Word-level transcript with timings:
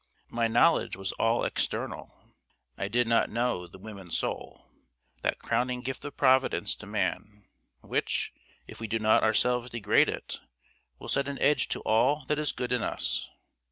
My 0.31 0.47
knowledge 0.47 0.95
was 0.95 1.11
all 1.19 1.45
external. 1.45 2.33
I 2.75 2.87
did 2.87 3.07
not 3.07 3.29
know 3.29 3.67
the 3.67 3.77
woman 3.77 4.09
soul, 4.09 4.65
that 5.21 5.37
crowning 5.37 5.81
gift 5.81 6.03
of 6.03 6.17
Providence 6.17 6.73
to 6.77 6.87
man, 6.87 7.45
which, 7.81 8.33
if 8.65 8.79
we 8.79 8.87
do 8.87 8.97
not 8.97 9.21
ourselves 9.21 9.69
degrade 9.69 10.09
it, 10.09 10.39
will 10.97 11.07
set 11.07 11.27
an 11.27 11.37
edge 11.37 11.67
to 11.67 11.81
all 11.81 12.25
that 12.29 12.39
is 12.39 12.51
good 12.51 12.71
in 12.71 12.81
us. 12.81 13.27